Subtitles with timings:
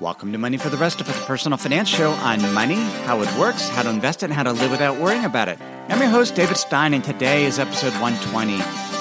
[0.00, 3.32] Welcome to Money for the Rest of Us, personal finance show on money, how it
[3.38, 5.56] works, how to invest it, and how to live without worrying about it.
[5.88, 8.56] I'm your host, David Stein, and today is episode 120.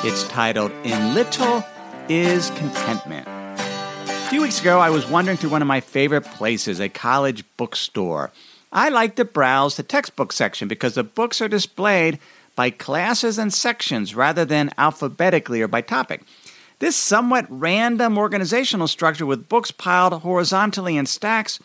[0.08, 1.64] It's titled In Little
[2.10, 3.28] is Contentment.
[3.28, 7.44] A few weeks ago, I was wandering through one of my favorite places, a college
[7.58, 8.32] bookstore.
[8.72, 12.20] I like to browse the textbook section because the books are displayed
[12.56, 16.22] by classes and sections rather than alphabetically or by topic.
[16.84, 21.62] This somewhat random organizational structure with books piled horizontally in stacks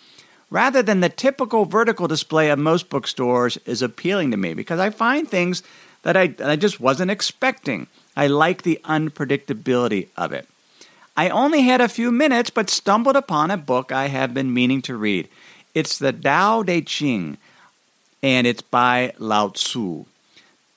[0.48, 4.90] rather than the typical vertical display of most bookstores is appealing to me because I
[4.90, 5.64] find things
[6.04, 7.88] that I, that I just wasn't expecting.
[8.16, 10.46] I like the unpredictability of it.
[11.16, 14.82] I only had a few minutes but stumbled upon a book I have been meaning
[14.82, 15.28] to read.
[15.74, 17.38] It's the Tao Te Ching,
[18.22, 20.04] and it's by Lao Tzu.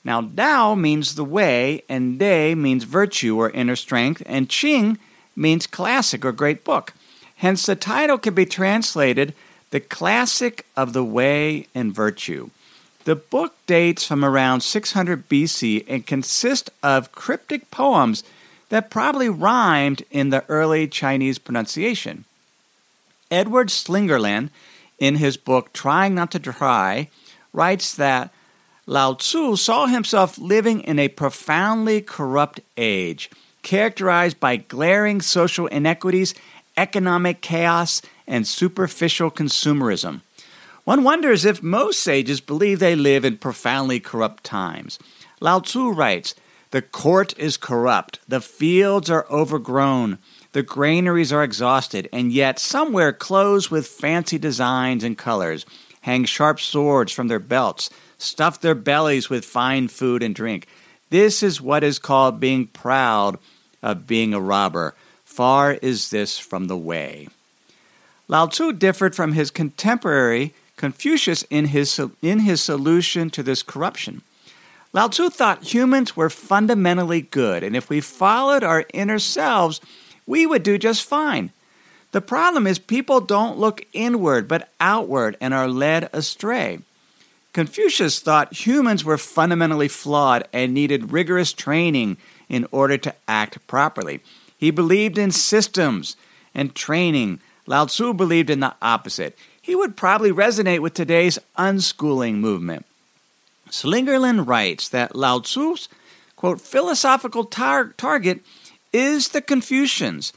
[0.04, 4.98] Now, Dao means the way, and De means virtue or inner strength, and Ching
[5.36, 6.94] means classic or great book.
[7.38, 9.34] Hence, the title can be translated
[9.70, 12.50] The Classic of the Way and Virtue.
[13.04, 18.24] The book dates from around 600 BC and consists of cryptic poems
[18.70, 22.26] that probably rhymed in the early Chinese pronunciation.
[23.30, 24.50] Edward Slingerland,
[25.00, 27.10] in his book Trying Not to Try,
[27.54, 28.32] writes that
[28.88, 33.30] Lao Tzu saw himself living in a profoundly corrupt age,
[33.62, 36.34] characterized by glaring social inequities,
[36.76, 40.22] economic chaos, and superficial consumerism.
[40.84, 44.98] One wonders if most sages believe they live in profoundly corrupt times.
[45.40, 46.34] Lao Tzu writes,
[46.72, 50.18] The court is corrupt, the fields are overgrown,
[50.54, 55.68] the granaries are exhausted, and yet somewhere clothes with fancy designs and colors
[56.02, 57.92] hang sharp swords from their belts
[58.22, 60.68] stuff their bellies with fine food and drink.
[61.10, 63.38] This is what is called being proud
[63.84, 64.94] of being a robber.
[65.26, 67.28] Far is this from the way.
[68.28, 74.24] Lao Tzu differed from his contemporary Confucius in his, in his solution to this corruption.
[74.94, 79.80] Lao Tzu thought humans were fundamentally good, and if we followed our inner selves,
[80.26, 81.52] we would do just fine.
[82.14, 86.80] The problem is people don't look inward but outward and are led astray.
[87.54, 92.18] Confucius thought humans were fundamentally flawed and needed rigorous training
[92.48, 94.22] in order to act properly.
[94.58, 96.16] He believed in systems
[96.56, 97.40] and training.
[97.66, 99.38] Lao Tzu believed in the opposite.
[99.62, 102.86] He would probably resonate with today's unschooling movement.
[103.70, 105.90] Slingerland writes that Lao Tzu's
[106.36, 108.42] quote philosophical tar- target
[108.92, 110.34] is the Confucians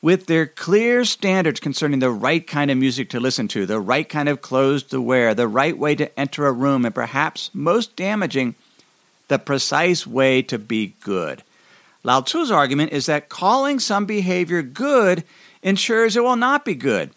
[0.00, 4.08] with their clear standards concerning the right kind of music to listen to, the right
[4.08, 7.96] kind of clothes to wear, the right way to enter a room, and perhaps most
[7.96, 8.54] damaging,
[9.26, 11.42] the precise way to be good.
[12.04, 15.24] Lao Tzu's argument is that calling some behavior good
[15.62, 17.10] ensures it will not be good,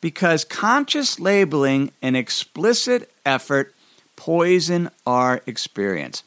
[0.00, 3.74] because conscious labeling and explicit effort
[4.16, 6.24] poison our experience.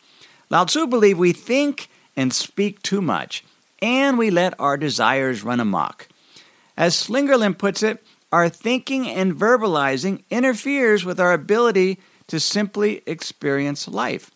[0.51, 3.43] Lao Tzu believed we think and speak too much
[3.81, 6.07] and we let our desires run amok.
[6.77, 13.87] As Slingerland puts it, our thinking and verbalizing interferes with our ability to simply experience
[13.87, 14.31] life.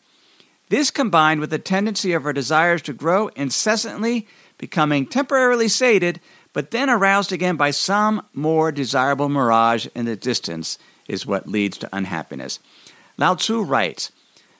[0.69, 6.21] This combined with the tendency of our desires to grow incessantly, becoming temporarily sated,
[6.53, 11.77] but then aroused again by some more desirable mirage in the distance, is what leads
[11.79, 12.59] to unhappiness.
[13.17, 14.11] Lao Tzu writes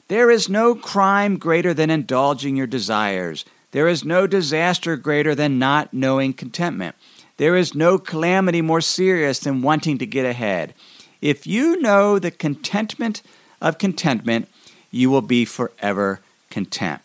[0.08, 3.46] There is no crime greater than indulging your desires.
[3.72, 6.96] There is no disaster greater than not knowing contentment.
[7.38, 10.74] There is no calamity more serious than wanting to get ahead.
[11.22, 13.22] If you know the contentment
[13.62, 14.50] of contentment,
[14.92, 17.02] you will be forever content.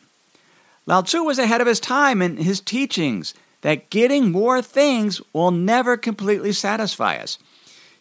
[0.86, 5.50] Lao Tzu was ahead of his time in his teachings that getting more things will
[5.50, 7.38] never completely satisfy us.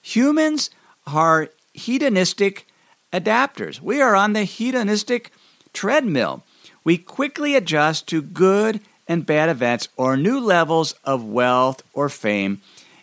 [0.02, 0.70] Humans
[1.08, 2.68] are hedonistic
[3.14, 3.80] adapters.
[3.80, 5.32] We are on the hedonistic
[5.72, 6.44] treadmill
[6.84, 12.62] we quickly adjust to good and bad events or new levels of wealth or fame,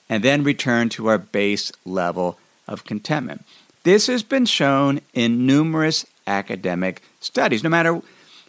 [0.08, 3.44] and then return to our base level of contentment.
[3.82, 7.62] This has been shown in numerous academic studies.
[7.62, 8.00] No matter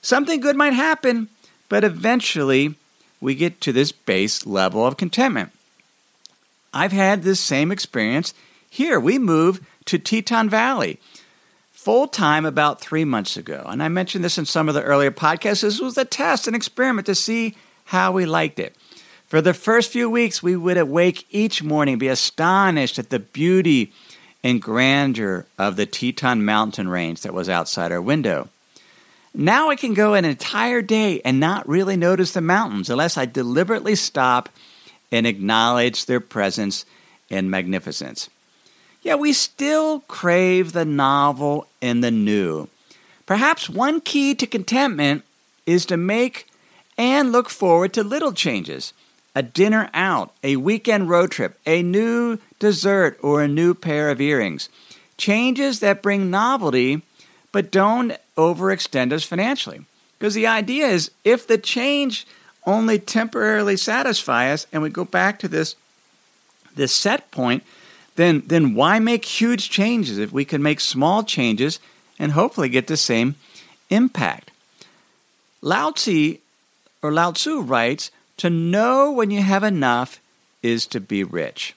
[0.02, 1.28] something good might happen,
[1.70, 2.76] but eventually
[3.20, 5.52] we get to this base level of contentment.
[6.74, 8.34] I've had this same experience
[8.72, 10.98] Here, we moved to Teton Valley
[11.82, 13.66] full time about three months ago.
[13.68, 15.62] And I mentioned this in some of the earlier podcasts.
[15.62, 17.56] This was a test, an experiment to see
[17.86, 18.76] how we liked it.
[19.26, 23.92] For the first few weeks, we would awake each morning, be astonished at the beauty
[24.44, 28.50] and grandeur of the Teton mountain range that was outside our window.
[29.34, 33.26] Now I can go an entire day and not really notice the mountains unless I
[33.26, 34.50] deliberately stop
[35.12, 36.86] and acknowledge their presence
[37.32, 38.30] and magnificence.
[39.02, 42.68] Yet we still crave the novel and the new.
[43.26, 45.24] Perhaps one key to contentment
[45.66, 46.48] is to make
[46.98, 48.94] and look forward to little changes
[49.34, 54.20] a dinner out, a weekend road trip, a new dessert, or a new pair of
[54.20, 54.68] earrings.
[55.18, 57.02] Changes that bring novelty
[57.52, 59.86] but don't overextend us financially.
[60.18, 62.28] Because the idea is if the change
[62.66, 65.76] only temporarily satisfies us and we go back to this
[66.76, 67.64] this set point,
[68.16, 71.80] then then why make huge changes if we can make small changes
[72.20, 73.36] and hopefully get the same
[73.90, 74.52] impact?
[75.62, 76.38] Lao Tzu
[77.02, 78.12] or Lao Tzu writes,
[78.42, 80.20] to know when you have enough
[80.64, 81.76] is to be rich.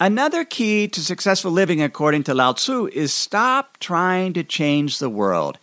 [0.00, 5.08] Another key to successful living, according to Lao Tzu, is stop trying to change the
[5.08, 5.56] world.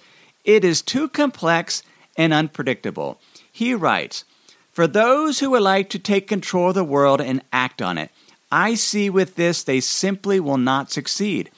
[0.45, 1.83] It is too complex
[2.15, 3.19] and unpredictable.
[3.51, 4.23] He writes,
[4.71, 8.09] For those who would like to take control of the world and act on it,
[8.51, 11.49] I see with this they simply will not succeed.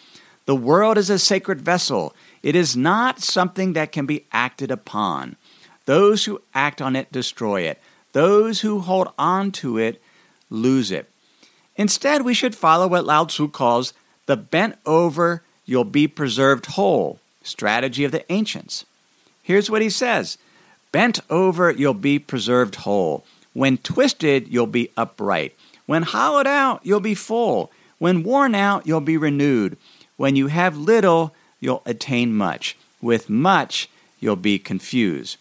[0.45, 2.15] The world is a sacred vessel.
[2.41, 5.35] It is not something that can be acted upon.
[5.85, 7.81] Those who act on it destroy it.
[8.13, 10.01] Those who hold on to it
[10.49, 11.09] lose it.
[11.75, 13.93] Instead, we should follow what Lao Tzu calls
[14.25, 18.85] the bent over, you'll be preserved whole strategy of the ancients.
[19.41, 20.37] Here's what he says
[20.91, 23.25] Bent over, you'll be preserved whole.
[23.53, 25.55] When twisted, you'll be upright.
[25.87, 27.71] When hollowed out, you'll be full.
[27.97, 29.77] When worn out, you'll be renewed.
[30.17, 32.77] When you have little, you'll attain much.
[33.01, 33.89] With much,
[34.19, 35.37] you'll be confused.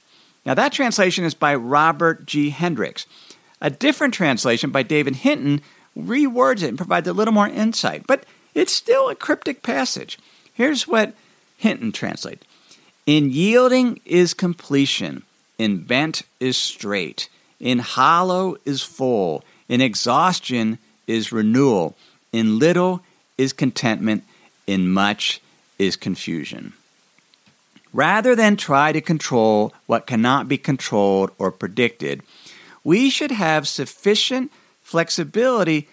[0.46, 2.50] Now, that translation is by Robert G.
[2.50, 3.04] Henricks.
[3.60, 5.60] A different translation by David Hinton
[5.98, 10.18] rewords it and provides a little more insight, but it's still a cryptic passage.
[10.54, 11.14] Here's what
[11.56, 12.46] Hinton translates
[13.06, 15.24] In yielding is completion,
[15.58, 17.28] in bent is straight,
[17.58, 21.96] in hollow is full, in exhaustion is renewal,
[22.32, 23.02] in little
[23.38, 24.24] is contentment,
[24.66, 25.40] in much
[25.78, 26.72] is confusion.
[27.92, 32.22] Rather than try to control what cannot be controlled or predicted,
[32.84, 34.50] we should have sufficient
[34.82, 35.88] flexibility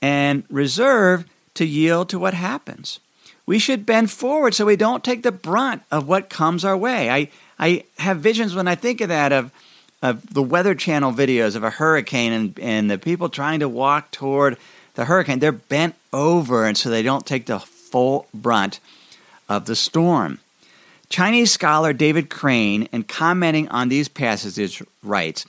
[0.00, 1.24] and reserve
[1.54, 3.00] to yield to what happens.
[3.46, 7.10] We should bend forward so we don't take the brunt of what comes our way.
[7.10, 7.28] I,
[7.58, 9.50] I have visions when I think of that of,
[10.02, 14.10] of the Weather Channel videos of a hurricane and, and the people trying to walk
[14.10, 14.56] toward
[14.94, 15.38] the hurricane.
[15.38, 18.80] They're bent over, and so they don't take the full brunt
[19.48, 20.38] of the storm.
[21.08, 25.44] Chinese scholar David Crane, in commenting on these passages, writes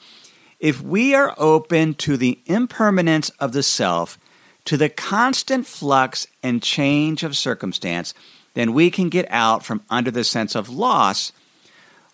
[0.60, 4.20] if we are open to the impermanence of the self,
[4.66, 8.14] to the constant flux and change of circumstance,
[8.54, 11.32] then we can get out from under the sense of loss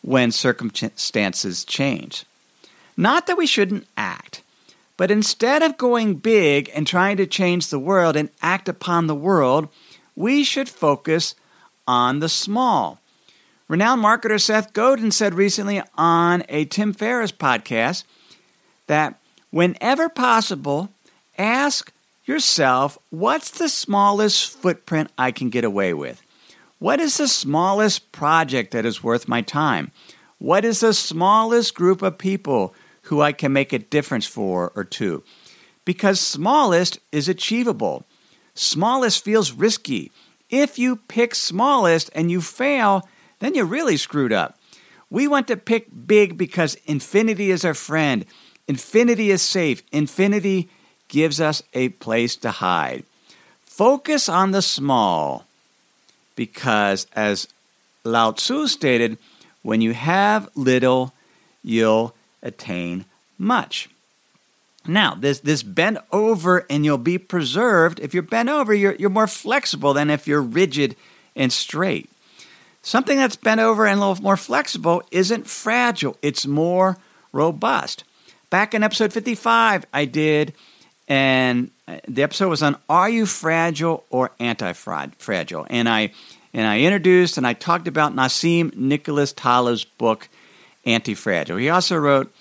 [0.07, 2.23] when circumstances change.
[2.95, 4.41] Not that we shouldn't act,
[4.95, 9.13] but instead of going big and trying to change the world and act upon the
[9.13, 9.67] world,
[10.15, 11.35] we should focus
[11.85, 13.01] on the small.
[13.67, 18.05] Renowned marketer Seth Godin said recently on a Tim Ferriss podcast
[18.87, 20.87] that whenever possible,
[21.37, 21.91] ask
[22.23, 26.23] yourself what's the smallest footprint I can get away with?
[26.79, 29.91] What is the smallest project that is worth my time?
[30.39, 34.83] What is the smallest group of people who I can make a difference for or
[34.83, 35.23] to?
[35.85, 38.05] Because smallest is achievable.
[38.53, 40.11] Smallest feels risky.
[40.49, 43.07] If you pick smallest and you fail,
[43.39, 44.57] then you're really screwed up.
[45.09, 48.25] We want to pick big because infinity is our friend.
[48.67, 49.81] Infinity is safe.
[49.91, 50.69] Infinity
[51.07, 53.05] gives us a place to hide.
[53.63, 55.45] Focus on the small
[56.35, 57.47] because, as
[58.03, 59.17] Lao Tzu stated,
[59.67, 61.13] when you have little,
[61.61, 63.03] you'll attain
[63.37, 63.89] much.
[64.87, 67.99] Now, this, this bent over and you'll be preserved.
[67.99, 70.95] If you're bent over, you're, you're more flexible than if you're rigid
[71.35, 72.09] and straight.
[72.81, 76.97] Something that's bent over and a little more flexible isn't fragile, it's more
[77.33, 78.05] robust.
[78.49, 80.53] Back in episode 55, I did,
[81.09, 81.71] and
[82.07, 85.67] the episode was on Are You Fragile or Anti Fragile?
[85.69, 86.11] And I,
[86.53, 90.29] and I introduced and I talked about Nassim Nicholas Taleb's book,
[90.85, 91.57] Anti Fragile.
[91.57, 92.33] He also wrote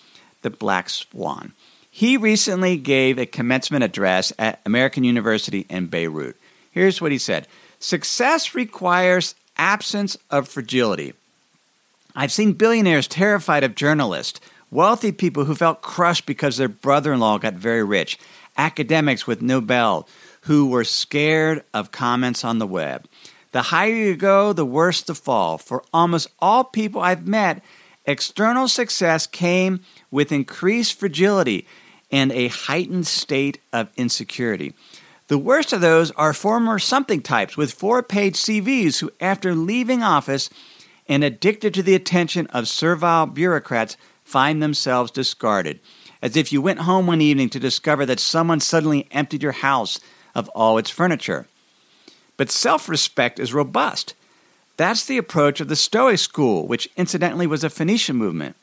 [0.42, 1.52] The Black Swan.
[1.90, 6.36] He recently gave a commencement address at American University in Beirut.
[6.70, 7.46] Here's what he said
[7.78, 11.14] Success requires absence of fragility.
[12.14, 17.20] I've seen billionaires terrified of journalists, wealthy people who felt crushed because their brother in
[17.20, 18.18] law got very rich,
[18.56, 20.08] academics with Nobel
[20.42, 23.06] who were scared of comments on the web.
[23.56, 25.56] The higher you go, the worse the fall.
[25.56, 27.64] For almost all people I've met,
[28.04, 31.66] external success came with increased fragility
[32.12, 34.74] and a heightened state of insecurity.
[35.28, 40.02] The worst of those are former something types with four page CVs who, after leaving
[40.02, 40.50] office
[41.08, 45.80] and addicted to the attention of servile bureaucrats, find themselves discarded.
[46.20, 49.98] As if you went home one evening to discover that someone suddenly emptied your house
[50.34, 51.46] of all its furniture.
[52.36, 54.14] But self respect is robust.
[54.76, 58.56] That's the approach of the Stoic school, which incidentally was a Phoenician movement.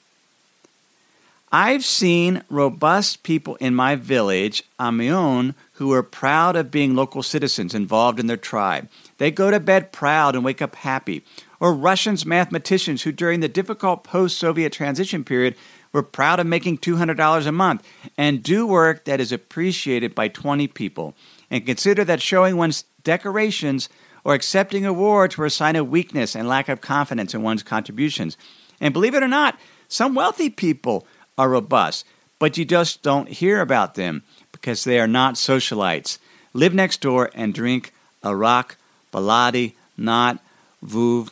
[1.51, 7.75] I've seen robust people in my village, Amioun, who are proud of being local citizens
[7.75, 8.89] involved in their tribe.
[9.19, 11.23] They go to bed proud and wake up happy.
[11.59, 15.55] Or Russians mathematicians who, during the difficult post Soviet transition period,
[15.91, 17.87] were proud of making $200 a month
[18.17, 21.13] and do work that is appreciated by 20 people.
[21.51, 23.89] And consider that showing one's decorations
[24.23, 28.37] or accepting awards were a sign of weakness and lack of confidence in one's contributions.
[28.79, 31.05] And believe it or not, some wealthy people
[31.37, 32.05] are robust,
[32.39, 36.17] but you just don't hear about them because they are not socialites.
[36.53, 37.93] Live next door and drink
[38.23, 38.77] arak
[39.11, 40.39] baladi, not
[40.83, 41.29] vuv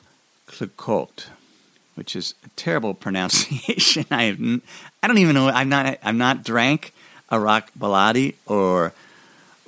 [0.48, 1.28] klikot,
[1.96, 4.06] which is a terrible pronunciation.
[4.12, 4.40] I have,
[5.02, 5.50] I don't even know.
[5.50, 5.98] I'm not.
[6.04, 6.94] I'm not drank
[7.30, 8.94] arak baladi or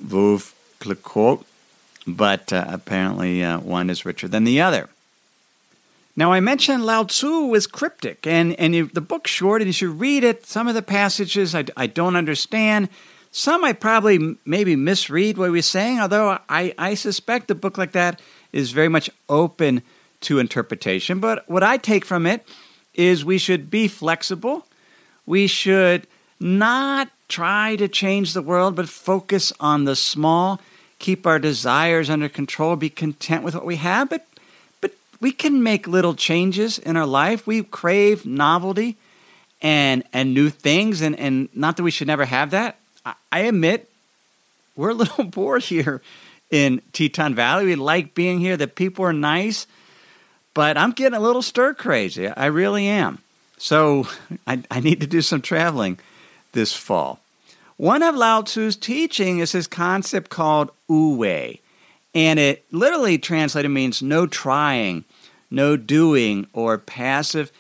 [0.04, 1.46] vuv klikot
[2.06, 4.90] but uh, apparently uh, one is richer than the other.
[6.16, 10.00] Now, I mentioned Lao Tzu was cryptic, and, and the book's short, and you should
[10.00, 10.46] read it.
[10.46, 12.90] Some of the passages I, I don't understand.
[13.32, 17.80] Some I probably maybe misread what he was saying, although I, I suspect a book
[17.80, 19.82] like that is very much open
[20.22, 21.20] to interpretation.
[21.20, 22.48] But what I take from it
[22.94, 24.68] is we should be flexible.
[25.26, 26.06] We should
[26.40, 30.62] not try to change the world, but focus on the small
[31.04, 34.26] keep our desires under control, be content with what we have, but
[34.80, 37.46] but we can make little changes in our life.
[37.46, 38.96] We crave novelty
[39.62, 42.78] and and new things and, and not that we should never have that.
[43.06, 43.90] I, I admit
[44.78, 46.02] we're a little bored here
[46.50, 47.66] in Teton Valley.
[47.66, 49.68] We like being here, the people are nice,
[50.54, 52.30] but I'm getting a little stir crazy.
[52.30, 53.20] I really am.
[53.58, 54.08] So
[54.48, 56.00] I, I need to do some traveling
[56.54, 57.20] this fall.
[57.84, 61.60] One of Lao Tzu's teaching is his concept called Wu Wei,
[62.16, 65.04] and it literally translated means no trying,
[65.52, 67.52] no doing, or passive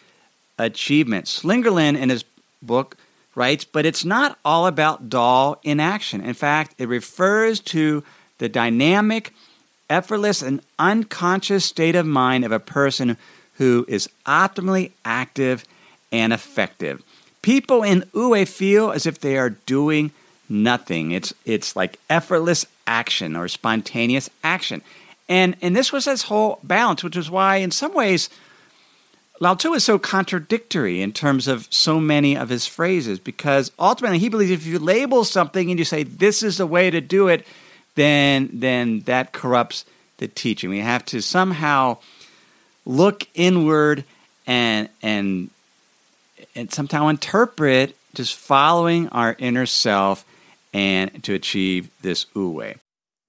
[0.57, 1.25] achievement.
[1.25, 2.23] Slingerland in his
[2.61, 2.95] book
[3.35, 6.21] writes, but it's not all about dull inaction.
[6.21, 8.01] In fact, it refers to
[8.37, 9.33] the dynamic,
[9.89, 13.17] effortless, and unconscious state of mind of a person
[13.55, 15.65] who is optimally active
[16.13, 17.03] and effective.
[17.43, 20.11] People in Wu feel as if they are doing
[20.49, 21.11] nothing.
[21.11, 24.81] It's it's like effortless action or spontaneous action.
[25.29, 28.29] And and this was his whole balance, which is why in some ways
[29.39, 34.19] Lao Tzu is so contradictory in terms of so many of his phrases because ultimately
[34.19, 37.27] he believes if you label something and you say this is the way to do
[37.27, 37.45] it,
[37.95, 39.85] then then that corrupts
[40.17, 40.69] the teaching.
[40.69, 41.97] We have to somehow
[42.85, 44.05] look inward
[44.47, 45.49] and and
[46.55, 50.25] and somehow interpret just following our inner self
[50.73, 52.75] and to achieve this Wu-Wei.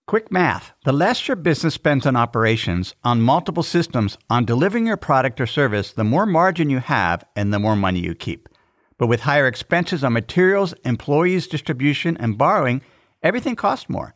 [0.06, 0.72] Quick math.
[0.84, 5.46] The less your business spends on operations, on multiple systems, on delivering your product or
[5.46, 8.48] service, the more margin you have and the more money you keep.
[8.98, 12.82] But with higher expenses on materials, employees, distribution, and borrowing,
[13.22, 14.14] everything costs more.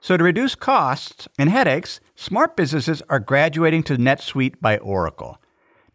[0.00, 5.38] So to reduce costs and headaches, smart businesses are graduating to NetSuite by Oracle.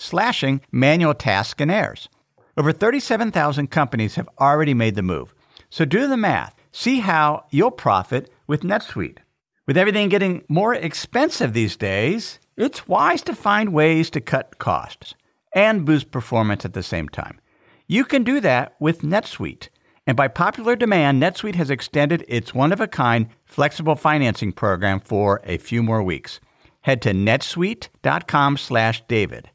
[0.00, 2.08] slashing manual tasks and errors.
[2.56, 5.34] Over 37,000 companies have already made the move.
[5.68, 6.54] So do the math.
[6.72, 9.18] See how you'll profit with NetSuite.
[9.66, 15.14] With everything getting more expensive these days, it's wise to find ways to cut costs
[15.54, 17.40] and boost performance at the same time.
[17.86, 19.68] You can do that with NetSuite.
[20.06, 24.98] And by popular demand, NetSuite has extended its one of a kind flexible financing program
[25.00, 26.40] for a few more weeks.
[26.82, 29.50] head to netsuite.com slash David.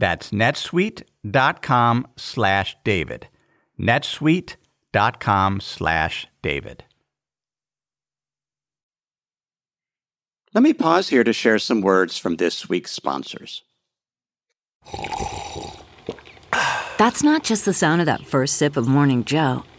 [0.00, 3.28] That's netsuite.com slash David.
[3.78, 6.84] netsuite.com slash David.
[10.54, 13.62] Let me pause here to share some words from this week's sponsors.
[16.96, 19.64] That's not just the sound of that first sip of Morning Joe.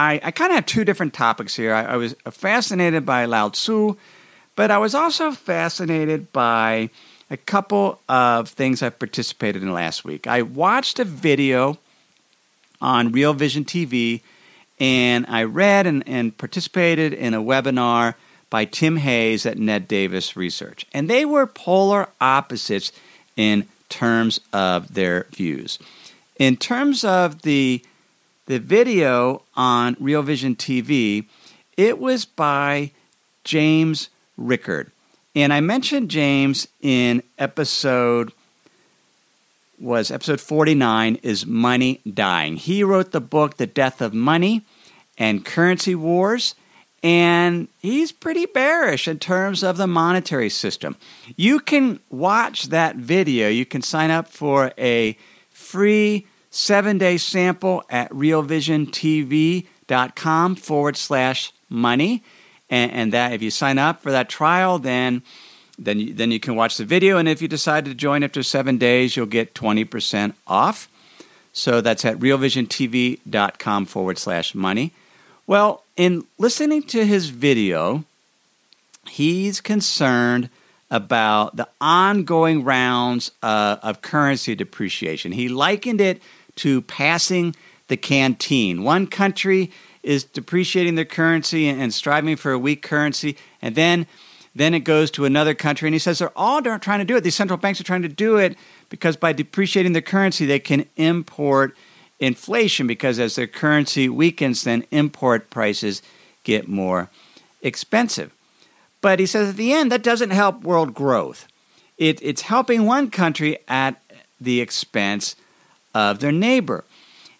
[0.00, 1.74] I, I kind of have two different topics here.
[1.74, 3.96] I, I was fascinated by Lao Tzu,
[4.56, 6.88] but I was also fascinated by
[7.30, 10.26] a couple of things I participated in last week.
[10.26, 11.76] I watched a video
[12.80, 14.22] on Real Vision TV,
[14.80, 18.14] and I read and, and participated in a webinar
[18.48, 20.86] by Tim Hayes at Ned Davis Research.
[20.94, 22.90] And they were polar opposites
[23.36, 25.78] in terms of their views.
[26.38, 27.84] In terms of the
[28.50, 31.26] the video on Real Vision TV,
[31.76, 32.90] it was by
[33.44, 34.90] James Rickard.
[35.36, 38.32] And I mentioned James in episode
[39.78, 42.56] was episode 49 is Money Dying.
[42.56, 44.62] He wrote the book The Death of Money
[45.16, 46.56] and Currency Wars
[47.04, 50.96] and he's pretty bearish in terms of the monetary system.
[51.36, 53.48] You can watch that video.
[53.48, 55.16] You can sign up for a
[55.50, 62.24] free seven day sample at realvisiontv.com forward slash money.
[62.68, 65.22] And, and, that if you sign up for that trial, then
[65.76, 67.16] then you, then you can watch the video.
[67.16, 70.88] And if you decide to join after seven days, you'll get 20% off.
[71.52, 74.92] So that's at realvisiontv.com forward slash money.
[75.46, 78.04] Well, in listening to his video,
[79.08, 80.48] he's concerned
[80.90, 85.32] about the ongoing rounds uh, of currency depreciation.
[85.32, 86.22] He likened it
[86.56, 87.54] to passing
[87.88, 88.82] the canteen.
[88.82, 89.70] One country
[90.02, 94.06] is depreciating their currency and striving for a weak currency, and then
[94.54, 95.86] then it goes to another country.
[95.86, 97.22] And he says they're all trying to do it.
[97.22, 98.56] These central banks are trying to do it
[98.88, 101.76] because by depreciating their currency, they can import
[102.18, 106.02] inflation because as their currency weakens, then import prices
[106.44, 107.08] get more
[107.62, 108.32] expensive.
[109.00, 111.46] But he says at the end, that doesn't help world growth.
[111.96, 114.02] It, it's helping one country at
[114.40, 115.36] the expense
[115.94, 116.84] of their neighbor.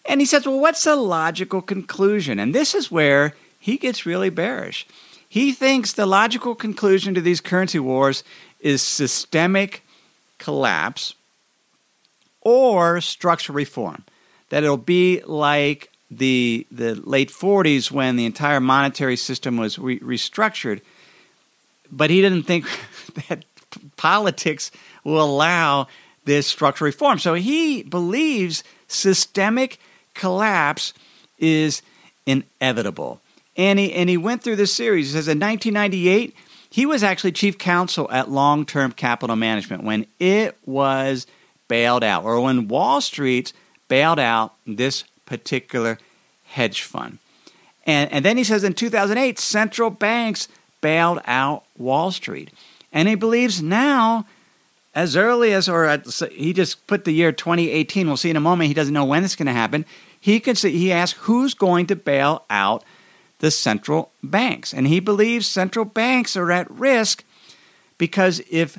[0.06, 2.38] And he says, well, what's the logical conclusion?
[2.38, 4.86] And this is where he gets really bearish.
[5.28, 8.24] He thinks the logical conclusion to these currency wars
[8.58, 9.84] is systemic
[10.38, 11.14] collapse
[12.40, 14.04] or structural reform.
[14.48, 20.00] That it'll be like the the late 40s when the entire monetary system was re-
[20.00, 20.80] restructured.
[21.92, 22.66] But he didn't think
[23.28, 23.44] that
[23.96, 24.72] politics
[25.04, 25.86] will allow
[26.24, 27.18] this structural reform.
[27.18, 29.78] So he believes systemic
[30.14, 30.92] collapse
[31.38, 31.82] is
[32.26, 33.20] inevitable.
[33.56, 35.08] And he, and he went through this series.
[35.08, 36.34] He says in 1998,
[36.70, 41.26] he was actually chief counsel at Long Term Capital Management when it was
[41.68, 43.52] bailed out, or when Wall Street
[43.88, 45.98] bailed out this particular
[46.44, 47.18] hedge fund.
[47.86, 50.48] And, and then he says in 2008, central banks
[50.80, 52.50] bailed out Wall Street.
[52.92, 54.26] And he believes now,
[54.94, 58.68] as early as, or he just put the year 2018, we'll see in a moment,
[58.68, 59.84] he doesn't know when it's going to happen.
[60.18, 62.84] He, can see, he asked who's going to bail out
[63.38, 64.74] the central banks.
[64.74, 67.24] And he believes central banks are at risk
[67.98, 68.78] because if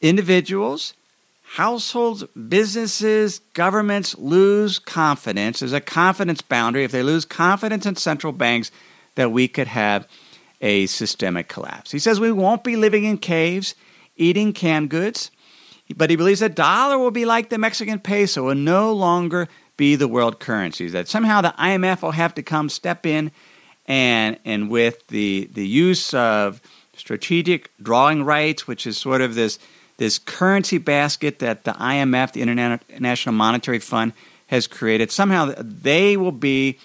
[0.00, 0.94] individuals,
[1.42, 6.84] households, businesses, governments lose confidence, there's a confidence boundary.
[6.84, 8.70] If they lose confidence in central banks,
[9.16, 10.06] that we could have
[10.60, 11.90] a systemic collapse.
[11.90, 13.74] He says we won't be living in caves,
[14.16, 15.30] eating canned goods,
[15.96, 19.94] but he believes that dollar will be like the Mexican peso and no longer be
[19.94, 20.88] the world currency.
[20.88, 23.30] That somehow the IMF will have to come step in
[23.86, 26.60] and and with the the use of
[26.96, 29.58] strategic drawing rights, which is sort of this
[29.98, 34.12] this currency basket that the IMF, the International Monetary Fund,
[34.48, 35.10] has created.
[35.10, 36.78] Somehow they will be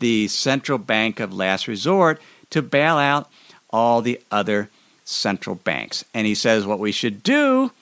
[0.00, 2.20] the central bank of last resort
[2.50, 3.30] to bail out
[3.70, 4.70] all the other
[5.08, 6.04] central banks.
[6.12, 7.72] And he says what we should do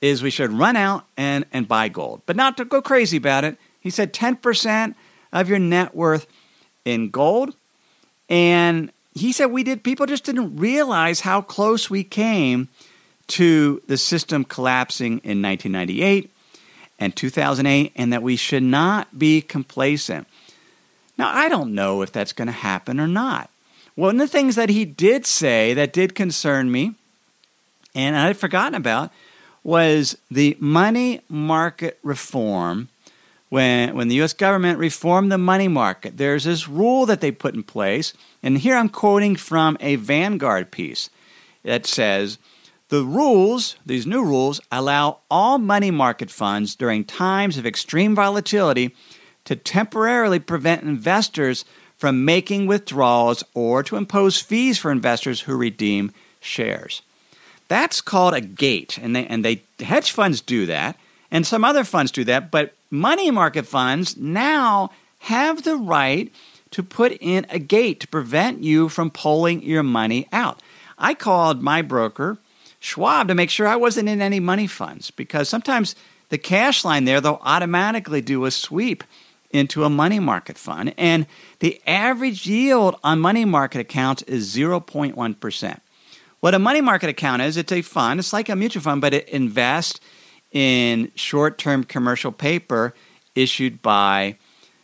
[0.00, 3.44] is we should run out and, and buy gold, but not to go crazy about
[3.44, 3.56] it.
[3.80, 4.94] He said 10%
[5.32, 6.26] of your net worth
[6.84, 7.54] in gold.
[8.28, 12.68] And he said we did, people just didn't realize how close we came
[13.28, 16.30] to the system collapsing in 1998
[16.98, 20.26] and 2008, and that we should not be complacent.
[21.18, 23.50] Now, I don't know if that's going to happen or not.
[23.94, 26.94] One of the things that he did say that did concern me,
[27.94, 29.10] and I had forgotten about,
[29.62, 32.88] was the money market reform.
[33.50, 37.54] When, when the US government reformed the money market, there's this rule that they put
[37.54, 38.14] in place.
[38.42, 41.10] And here I'm quoting from a Vanguard piece
[41.62, 42.38] that says
[42.88, 48.94] the rules, these new rules, allow all money market funds during times of extreme volatility
[49.44, 51.64] to temporarily prevent investors
[52.02, 57.00] from making withdrawals or to impose fees for investors who redeem shares.
[57.68, 60.96] That's called a gate, and they, and they hedge funds do that,
[61.30, 64.90] and some other funds do that, but money market funds now
[65.30, 66.32] have the right
[66.72, 70.60] to put in a gate to prevent you from pulling your money out.
[70.98, 72.38] I called my broker,
[72.80, 75.94] Schwab, to make sure I wasn't in any money funds because sometimes
[76.30, 79.04] the cash line there, they'll automatically do a sweep
[79.52, 80.94] into a money market fund.
[80.96, 81.26] And
[81.60, 85.80] the average yield on money market accounts is 0.1%.
[86.40, 89.14] What a money market account is, it's a fund, it's like a mutual fund, but
[89.14, 90.00] it invests
[90.50, 92.94] in short term commercial paper
[93.34, 94.36] issued by,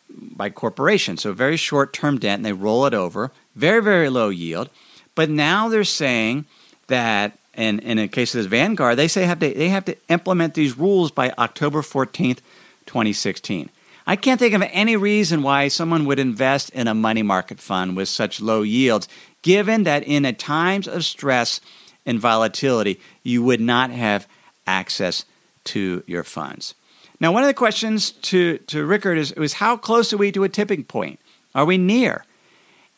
[0.08, 1.22] by corporations.
[1.22, 4.70] So very short term debt, and they roll it over, very, very low yield.
[5.14, 6.44] But now they're saying
[6.86, 9.96] that, and, in the case of this Vanguard, they say have to, they have to
[10.08, 12.38] implement these rules by October 14th,
[12.86, 13.68] 2016.
[14.08, 17.94] I can't think of any reason why someone would invest in a money market fund
[17.94, 19.06] with such low yields,
[19.42, 21.60] given that in a times of stress
[22.06, 24.26] and volatility, you would not have
[24.66, 25.26] access
[25.64, 26.74] to your funds.
[27.20, 30.44] Now, one of the questions to, to Rickard is, was how close are we to
[30.44, 31.20] a tipping point?
[31.54, 32.24] Are we near?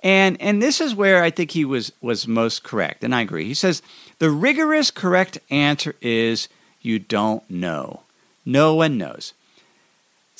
[0.05, 3.47] And, and this is where I think he was, was most correct, and I agree.
[3.47, 3.83] He says
[4.21, 6.49] the rigorous correct answer is
[6.81, 8.03] you don't know.
[8.47, 9.35] No one knows.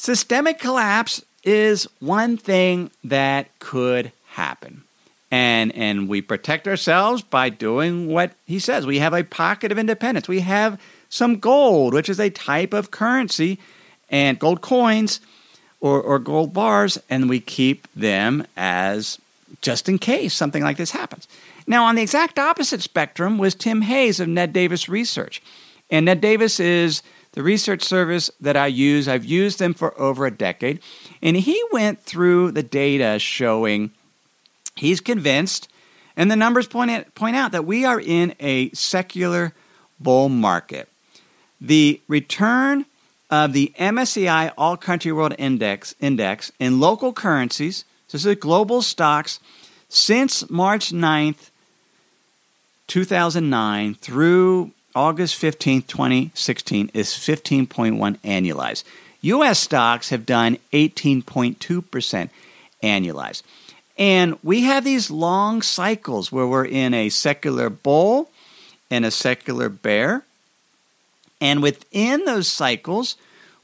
[0.01, 4.85] Systemic collapse is one thing that could happen.
[5.31, 8.87] And, and we protect ourselves by doing what he says.
[8.87, 10.27] We have a pocket of independence.
[10.27, 13.59] We have some gold, which is a type of currency,
[14.09, 15.21] and gold coins
[15.83, 19.19] or, or gold bars, and we keep them as
[19.61, 21.29] just in case something like this happens.
[21.67, 25.43] Now, on the exact opposite spectrum was Tim Hayes of Ned Davis Research.
[25.91, 29.09] And Ned Davis is the research service that I use.
[29.09, 30.81] I've used them for over a decade.
[31.23, 33.93] And he went through the data showing
[34.77, 35.69] he's convinced,
[36.17, 39.53] and the numbers point, at, point out that we are in a secular
[39.99, 40.89] bull market.
[41.61, 42.87] The return
[43.31, 48.83] of the MSCI All Country World Index, index in local currencies, so this is global
[48.83, 49.39] stocks,
[49.89, 51.51] since March 9th,
[52.89, 58.85] 2009 through August 15, 2016 is 15.1 annualized.
[59.23, 62.31] US stocks have done 18.2%
[62.83, 63.43] annualized.
[63.99, 68.31] And we have these long cycles where we're in a secular bull
[68.91, 70.25] and a secular bear.
[71.41, 73.17] And within those cycles,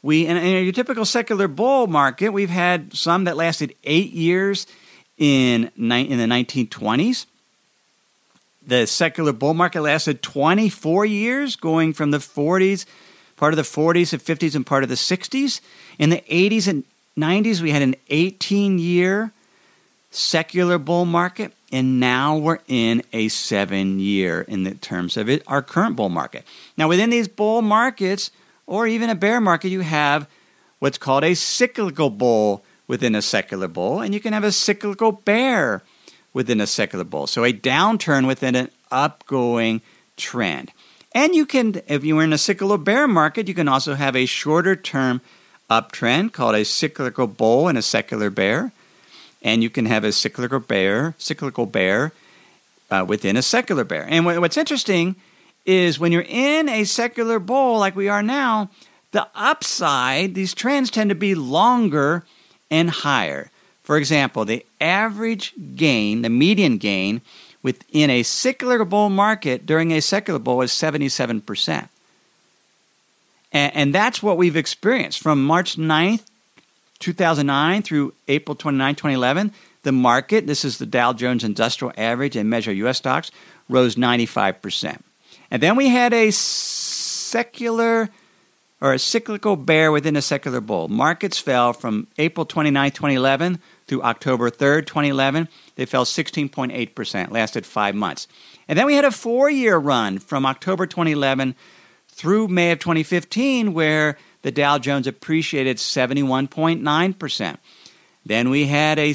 [0.02, 4.66] we in, in your typical secular bull market, we've had some that lasted eight years
[5.18, 7.26] in, in the 1920s
[8.66, 12.84] the secular bull market lasted 24 years, going from the 40s,
[13.36, 15.60] part of the 40s and 50s, and part of the 60s.
[15.98, 16.84] In the 80s and
[17.16, 19.32] 90s, we had an 18 year
[20.10, 25.42] secular bull market, and now we're in a seven year in the terms of it,
[25.46, 26.44] our current bull market.
[26.76, 28.30] Now, within these bull markets,
[28.66, 30.28] or even a bear market, you have
[30.80, 35.12] what's called a cyclical bull within a secular bull, and you can have a cyclical
[35.12, 35.82] bear
[36.36, 37.26] within a secular bull.
[37.26, 39.80] So a downturn within an upgoing
[40.18, 40.70] trend.
[41.14, 44.14] And you can, if you are in a cyclical bear market, you can also have
[44.14, 45.22] a shorter term
[45.70, 48.70] uptrend called a cyclical bull and a secular bear.
[49.40, 52.12] And you can have a cyclical bear, cyclical bear
[52.90, 54.06] uh, within a secular bear.
[54.06, 55.16] And what's interesting
[55.64, 58.68] is when you're in a secular bull like we are now,
[59.12, 62.26] the upside, these trends tend to be longer
[62.70, 63.50] and higher.
[63.86, 67.20] For example, the average gain, the median gain
[67.62, 71.88] within a secular bull market during a secular bull is 77%.
[73.52, 76.24] And, and that's what we've experienced from March 9th,
[76.98, 79.52] 2009 through April 29, 2011.
[79.84, 83.30] The market, this is the Dow Jones Industrial Average and measure US stocks,
[83.68, 85.00] rose 95%.
[85.52, 88.08] And then we had a secular
[88.80, 90.88] or a cyclical bear within a secular bull.
[90.88, 97.94] Markets fell from April 29, 2011 through October 3rd, 2011, they fell 16.8%, lasted five
[97.94, 98.26] months.
[98.68, 101.54] And then we had a four year run from October 2011
[102.08, 107.56] through May of 2015, where the Dow Jones appreciated 71.9%.
[108.24, 109.14] Then we had a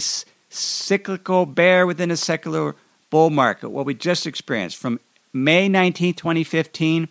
[0.49, 2.75] cyclical bear within a secular
[3.09, 4.77] bull market, what we just experienced.
[4.77, 4.99] From
[5.33, 7.09] May 19, 2015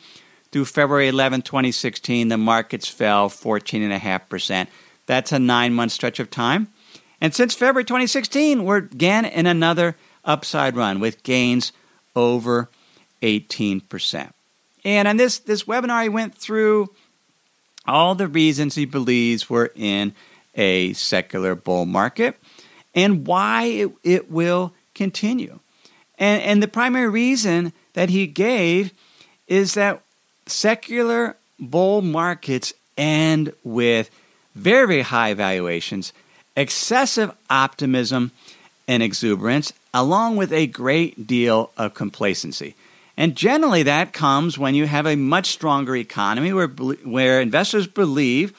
[0.53, 4.67] through February 11, 2016, the markets fell 14.5%.
[5.07, 6.69] That's a nine month stretch of time.
[7.21, 11.73] And since February 2016, we're again in another upside run with gains
[12.17, 12.69] over
[13.23, 14.33] 18%.
[14.85, 16.91] And on this, this webinar, he went through
[17.87, 20.15] all the reasons he believes we're in
[20.55, 22.37] a secular bull market
[22.95, 25.59] and why it, it will continue.
[26.19, 28.93] And, and the primary reason that he gave
[29.47, 30.03] is that
[30.47, 34.11] secular bull markets end with
[34.55, 36.13] very, very high valuations,
[36.57, 38.33] excessive optimism
[38.89, 42.75] and exuberance, along with a great deal of complacency.
[43.17, 48.57] And generally, that comes when you have a much stronger economy where, where investors believe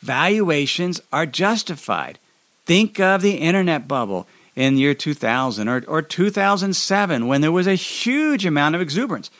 [0.00, 2.18] valuations are justified.
[2.66, 7.74] Think of the internet bubble in year 2000 or, or 2007 when there was a
[7.74, 9.30] huge amount of exuberance.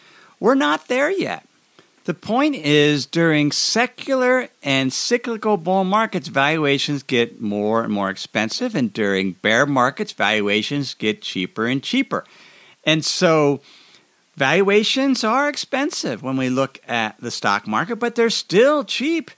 [0.40, 1.46] We're not there yet.
[2.04, 8.74] The point is, during secular and cyclical bull markets, valuations get more and more expensive,
[8.74, 12.24] and during bear markets, valuations get cheaper and cheaper.
[12.82, 13.60] And so,
[14.36, 19.30] valuations are expensive when we look at the stock market, but they're still cheap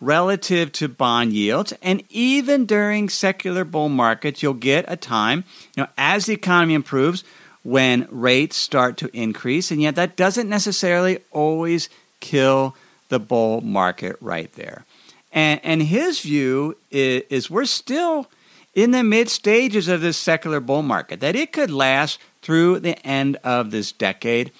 [0.00, 1.72] relative to bond yields.
[1.82, 5.42] And even during secular bull markets, you'll get a time,
[5.76, 7.24] you know, as the economy improves,
[7.64, 9.70] when rates start to increase.
[9.70, 11.88] And yet that doesn't necessarily always
[12.22, 12.74] kill
[13.10, 14.86] the bull market right there.
[15.32, 18.26] And, and his view is, is we're still
[18.74, 22.98] in the mid stages of this secular bull market, that it could last through the
[23.06, 24.50] end of this decade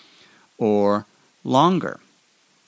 [0.59, 1.07] or
[1.45, 1.99] longer.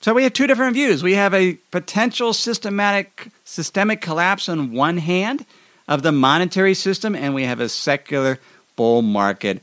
[0.01, 1.03] So we have two different views.
[1.03, 5.45] We have a potential systematic systemic collapse on one hand
[5.87, 8.39] of the monetary system, and we have a secular
[8.75, 9.61] bull market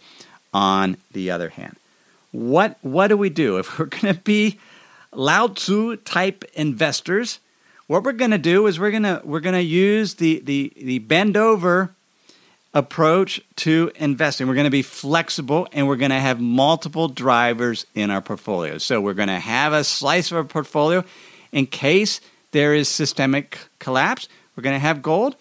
[0.55, 1.77] on the other hand.
[2.33, 4.59] What what do we do if we're going to be
[5.13, 7.39] Lao Tzu type investors?
[7.87, 10.73] What we're going to do is we're going to we're going to use the the
[10.77, 11.95] the bend over
[12.75, 14.49] approach to investing.
[14.49, 18.79] We're going to be flexible and we're going to have multiple drivers in our portfolio.
[18.79, 21.05] So we're going to have a slice of our portfolio
[21.53, 22.21] in case
[22.53, 24.29] there is systemic collapse.
[24.57, 25.37] We're going to have gold,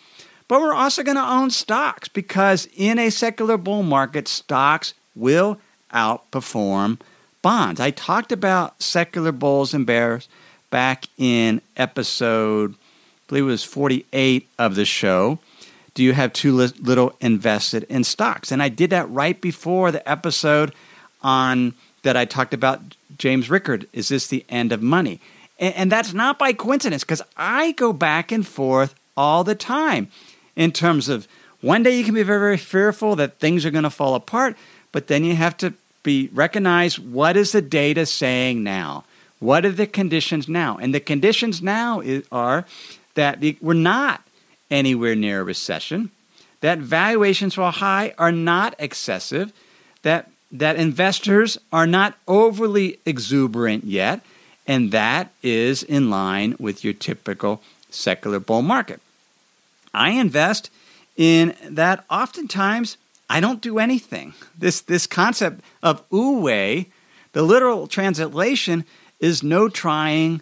[0.47, 5.57] but we're also going to own stocks because in a secular bull market, stocks will
[5.93, 6.99] outperform
[7.41, 7.80] bonds.
[7.80, 10.27] I talked about secular bulls and bears
[10.69, 12.77] back in episode, I
[13.27, 15.39] believe it was 48 of the show
[15.93, 18.51] do you have too little invested in stocks?
[18.51, 20.73] And I did that right before the episode
[21.21, 21.73] on
[22.04, 22.82] that I talked about
[23.17, 23.88] James Rickard.
[23.91, 25.19] Is this the end of money?
[25.60, 30.08] And, and that's not by coincidence because I go back and forth all the time
[30.56, 31.27] in terms of
[31.60, 34.56] one day you can be very, very fearful that things are going to fall apart,
[34.91, 39.03] but then you have to be recognize what is the data saying now?
[39.39, 40.77] What are the conditions now?
[40.77, 42.65] And the conditions now is, are
[43.15, 44.23] that the, we're not
[44.69, 46.11] anywhere near a recession,
[46.61, 49.51] that valuations while high are not excessive,
[50.03, 54.21] that that investors are not overly exuberant yet,
[54.67, 58.99] and that is in line with your typical secular bull market.
[59.93, 60.69] I invest
[61.15, 62.97] in that oftentimes
[63.31, 64.33] I don't do anything.
[64.57, 66.87] This this concept of Wu Wei,
[67.31, 68.83] the literal translation
[69.21, 70.41] is no trying,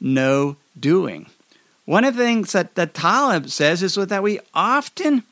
[0.00, 1.26] no doing.
[1.84, 5.24] One of the things that, that Taleb says is that we often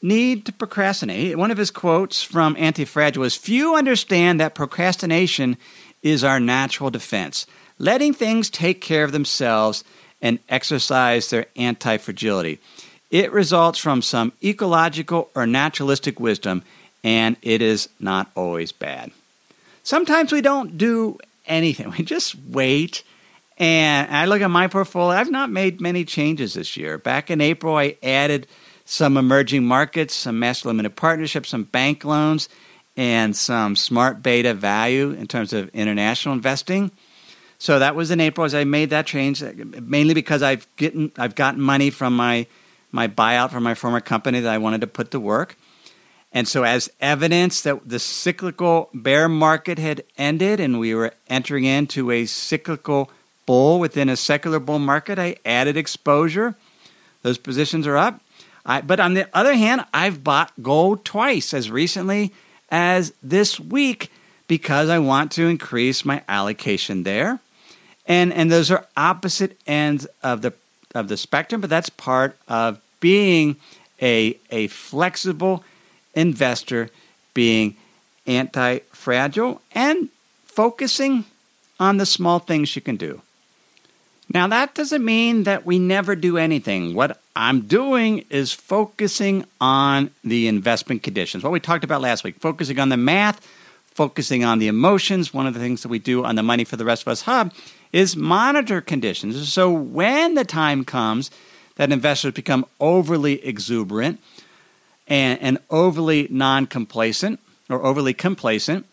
[0.00, 1.36] need to procrastinate.
[1.36, 5.58] One of his quotes from Antifragile is Few understand that procrastination
[6.02, 7.46] is our natural defense,
[7.78, 9.84] letting things take care of themselves
[10.22, 12.60] and exercise their anti fragility.
[13.14, 16.64] It results from some ecological or naturalistic wisdom,
[17.04, 19.12] and it is not always bad.
[19.84, 23.04] Sometimes we don't do anything, we just wait
[23.56, 26.98] and I look at my portfolio, I've not made many changes this year.
[26.98, 28.48] Back in April, I added
[28.84, 32.48] some emerging markets, some master limited partnerships, some bank loans,
[32.96, 36.90] and some smart beta value in terms of international investing.
[37.58, 41.36] So that was in April as I made that change, mainly because I've gotten I've
[41.36, 42.46] gotten money from my
[42.94, 45.56] my buyout from my former company that I wanted to put to work.
[46.32, 51.64] And so, as evidence that the cyclical bear market had ended and we were entering
[51.64, 53.10] into a cyclical
[53.46, 55.18] bull within a secular bull market.
[55.18, 56.54] I added exposure.
[57.22, 58.20] Those positions are up.
[58.64, 62.32] I, but on the other hand, I've bought gold twice as recently
[62.70, 64.10] as this week
[64.48, 67.40] because I want to increase my allocation there.
[68.06, 70.52] And and those are opposite ends of the
[70.94, 73.56] of the spectrum, but that's part of being
[74.00, 75.64] a a flexible
[76.14, 76.90] investor,
[77.32, 77.76] being
[78.26, 80.08] anti-fragile and
[80.46, 81.24] focusing
[81.78, 83.20] on the small things you can do.
[84.32, 86.94] Now, that doesn't mean that we never do anything.
[86.94, 92.36] What I'm doing is focusing on the investment conditions, what we talked about last week,
[92.40, 93.46] focusing on the math,
[93.94, 95.32] focusing on the emotions.
[95.32, 97.22] One of the things that we do on the Money for the Rest of Us
[97.22, 97.52] Hub
[97.92, 99.52] is monitor conditions.
[99.52, 101.30] So when the time comes
[101.76, 104.20] that investors become overly exuberant
[105.06, 108.86] and, and overly non complacent or overly complacent,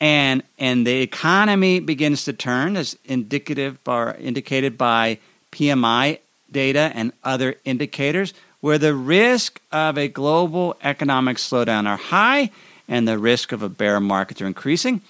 [0.00, 5.18] and and the economy begins to turn as indicative or indicated by
[5.52, 6.18] PMI
[6.50, 12.50] data and other indicators where the risk of a global economic slowdown are high
[12.88, 15.00] and the risk of a bear market are increasing,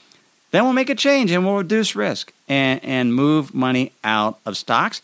[0.50, 4.56] then we'll make a change and we'll reduce risk and, and move money out of
[4.56, 5.02] stocks.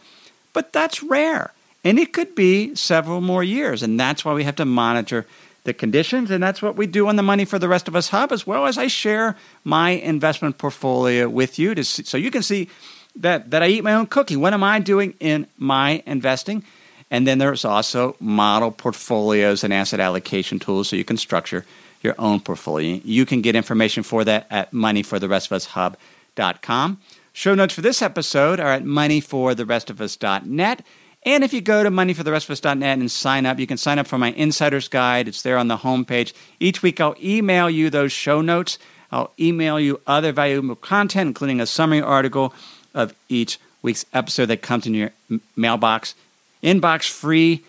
[0.52, 1.52] But that's rare.
[1.84, 3.82] And it could be several more years.
[3.82, 5.26] And that's why we have to monitor
[5.64, 6.30] the conditions.
[6.30, 8.46] And that's what we do on the Money for the Rest of Us Hub, as
[8.46, 12.68] well as I share my investment portfolio with you to see, so you can see
[13.16, 14.40] that, that I eat my own cooking.
[14.40, 16.64] What am I doing in my investing?
[17.10, 21.64] And then there's also model portfolios and asset allocation tools so you can structure
[22.04, 23.00] your own portfolio.
[23.04, 27.00] You can get information for that at moneyfortherestofus.hub.com.
[27.32, 30.84] Show notes for this episode are at moneyfortherestofus.net.
[31.24, 34.32] And if you go to moneyfortherestofus.net and sign up, you can sign up for my
[34.32, 35.28] insider's guide.
[35.28, 36.32] It's there on the homepage.
[36.58, 38.78] Each week I'll email you those show notes.
[39.10, 42.54] I'll email you other valuable content, including a summary article
[42.94, 45.12] of each week's episode that comes in your
[45.56, 46.14] mailbox,
[46.62, 47.62] inbox free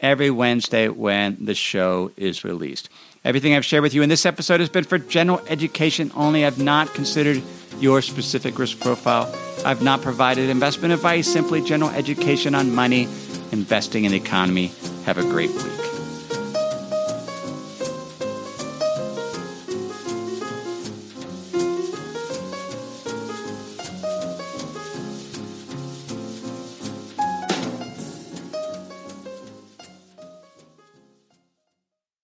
[0.00, 2.88] every Wednesday when the show is released.
[3.24, 6.46] Everything I've shared with you in this episode has been for general education only.
[6.46, 7.42] I've not considered
[7.78, 9.34] your specific risk profile.
[9.64, 13.08] I've not provided investment advice, simply general education on money,
[13.52, 14.72] investing, in the economy.
[15.04, 15.79] Have a great week.